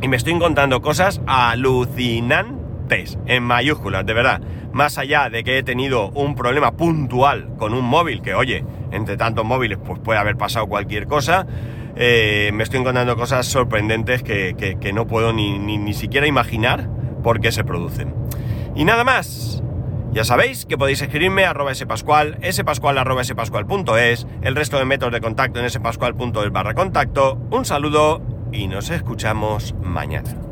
Y 0.00 0.08
me 0.08 0.16
estoy 0.16 0.32
encontrando 0.32 0.82
cosas 0.82 1.20
alucinantes, 1.26 3.18
en 3.26 3.44
mayúsculas, 3.44 4.04
de 4.04 4.14
verdad. 4.14 4.40
Más 4.72 4.98
allá 4.98 5.28
de 5.28 5.44
que 5.44 5.58
he 5.58 5.62
tenido 5.62 6.08
un 6.10 6.34
problema 6.34 6.72
puntual 6.72 7.48
con 7.58 7.74
un 7.74 7.84
móvil, 7.84 8.22
que 8.22 8.34
oye, 8.34 8.64
entre 8.90 9.16
tantos 9.16 9.44
móviles 9.44 9.78
pues 9.84 9.98
puede 10.00 10.18
haber 10.18 10.36
pasado 10.36 10.66
cualquier 10.66 11.06
cosa, 11.06 11.46
eh, 11.96 12.50
me 12.54 12.62
estoy 12.62 12.80
encontrando 12.80 13.16
cosas 13.16 13.46
sorprendentes 13.46 14.22
que, 14.22 14.92
no 14.94 15.06
puedo 15.06 15.32
ni, 15.32 15.58
ni, 15.58 15.78
ni 15.78 15.92
siquiera 15.92 16.26
imaginar 16.26 16.88
por 17.22 17.40
qué 17.40 17.52
se 17.52 17.64
producen. 17.64 18.14
Y 18.74 18.84
nada 18.84 19.04
más. 19.04 19.62
Ya 20.12 20.24
sabéis 20.24 20.66
que 20.66 20.76
podéis 20.76 21.00
escribirme 21.00 21.46
a 21.46 21.50
arroba 21.50 21.74
spascual, 21.74 22.36
spascual 22.52 22.98
arroba 22.98 23.24
spascual.es, 23.24 24.26
el 24.42 24.54
resto 24.54 24.78
de 24.78 24.84
métodos 24.84 25.14
de 25.14 25.22
contacto 25.22 25.58
en 25.58 25.70
spascual.es 25.70 26.52
barra 26.52 26.74
contacto. 26.74 27.38
Un 27.50 27.64
saludo 27.64 28.20
y 28.52 28.68
nos 28.68 28.90
escuchamos 28.90 29.74
mañana. 29.80 30.51